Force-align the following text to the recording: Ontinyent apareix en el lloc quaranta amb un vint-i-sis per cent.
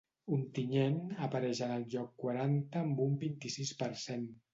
Ontinyent 0.35 0.95
apareix 1.27 1.61
en 1.65 1.73
el 1.75 1.85
lloc 1.95 2.09
quaranta 2.23 2.81
amb 2.87 3.03
un 3.05 3.13
vint-i-sis 3.25 3.75
per 3.83 3.91
cent. 4.07 4.27